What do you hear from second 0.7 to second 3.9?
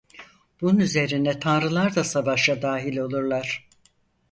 üzerine tanrılar da savaşa dahil olurlar.